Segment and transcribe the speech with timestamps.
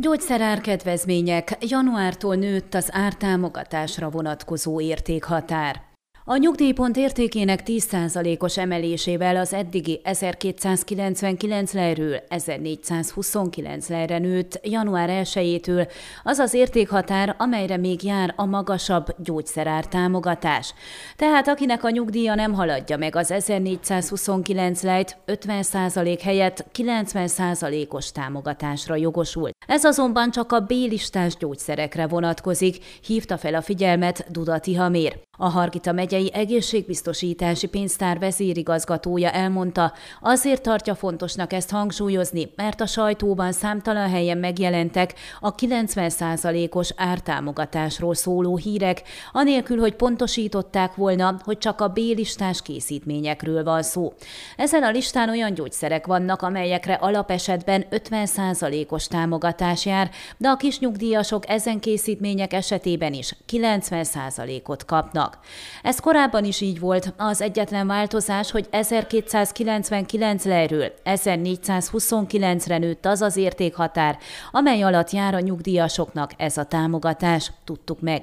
[0.00, 1.56] Gyógyszerár kedvezmények.
[1.60, 5.89] Januártól nőtt az ártámogatásra vonatkozó értékhatár.
[6.30, 15.90] A nyugdíjpont értékének 10%-os emelésével az eddigi 1299 lejről 1429 lejre nőtt január 1-től
[16.22, 20.74] az az értékhatár, amelyre még jár a magasabb gyógyszerár támogatás.
[21.16, 29.54] Tehát akinek a nyugdíja nem haladja meg az 1429 lejt, 50% helyett 90%-os támogatásra jogosult.
[29.66, 35.20] Ez azonban csak a B-listás gyógyszerekre vonatkozik, hívta fel a figyelmet Dudati Hamér.
[35.38, 43.52] A Hargita megyei egészségbiztosítási pénztár vezérigazgatója elmondta, azért tartja fontosnak ezt hangsúlyozni, mert a sajtóban
[43.52, 49.02] számtalan helyen megjelentek a 90%-os ártámogatásról szóló hírek,
[49.32, 54.12] anélkül, hogy pontosították volna, hogy csak a B-listás készítményekről van szó.
[54.56, 61.80] Ezen a listán olyan gyógyszerek vannak, amelyekre alapesetben 50%-os támogatás jár, de a kisnyugdíjasok ezen
[61.80, 65.38] készítmények esetében is 90%-ot kapnak vannak.
[66.00, 73.36] Ez korábban is így volt, az egyetlen változás, hogy 1299 lejről 1429-re nőtt az az
[73.36, 74.18] értékhatár,
[74.50, 78.22] amely alatt jár a nyugdíjasoknak ez a támogatás, tudtuk meg.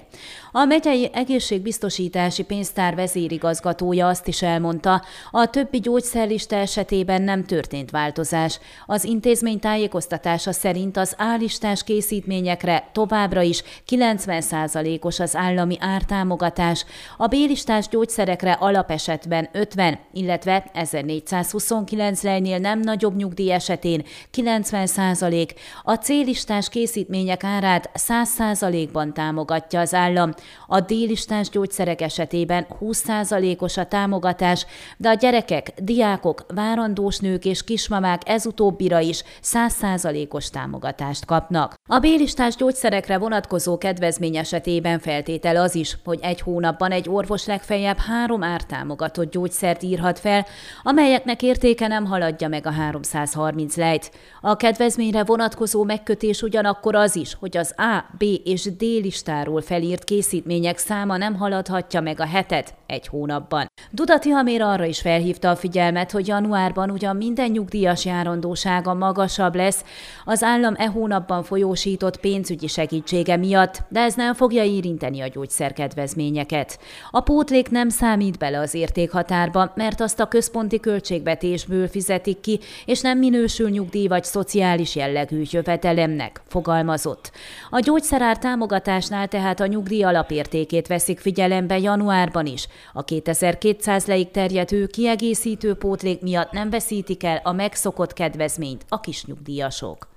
[0.52, 8.59] A megyei egészségbiztosítási pénztár vezérigazgatója azt is elmondta, a többi gyógyszerlista esetében nem történt változás.
[8.86, 16.86] Az intézmény tájékoztatása szerint az állistás készítményekre továbbra is 90%-os az állami ártámogatás,
[17.17, 17.28] a
[17.67, 26.69] B-listás gyógyszerekre alapesetben 50, illetve 1429 lejnél nem nagyobb nyugdíj esetén 90 százalék, a C-listás
[26.69, 30.33] készítmények árát 100 százalékban támogatja az állam,
[30.67, 34.65] a D-listás gyógyszerek esetében 20 százalékos a támogatás,
[34.97, 41.73] de a gyerekek, diákok, várandós nők és kismamák ezutóbbira is 100 százalékos támogatást kapnak.
[41.87, 47.97] A B-listás gyógyszerekre vonatkozó kedvezmény esetében feltétel az is, hogy egy hónapban egy orvos legfeljebb
[47.97, 50.45] három ártámogatott gyógyszert írhat fel,
[50.83, 54.11] amelyeknek értéke nem haladja meg a 330 lejt.
[54.42, 60.04] A kedvezményre vonatkozó megkötés ugyanakkor az is, hogy az A, B és D listáról felírt
[60.04, 63.65] készítmények száma nem haladhatja meg a hetet egy hónapban.
[63.92, 69.83] Dudati Hamér arra is felhívta a figyelmet, hogy januárban ugyan minden nyugdíjas járandósága magasabb lesz
[70.26, 76.80] az állam e hónapban folyósított pénzügyi segítsége miatt, de ez nem fogja érinteni a gyógyszerkedvezményeket.
[77.11, 83.02] A pótlék nem számít bele az értékhatárba, mert azt a központi költségvetésből fizetik ki, és
[83.02, 87.31] nem minősül nyugdíj vagy szociális jellegű jövetelemnek, fogalmazott.
[87.69, 92.67] A gyógyszerár támogatásnál tehát a nyugdíj alapértékét veszik figyelembe januárban is.
[92.93, 100.17] A 2200 leig terjedő kiegészítő pótlék miatt nem veszítik el a megszokott kedvezményt a kisnyugdíjasok.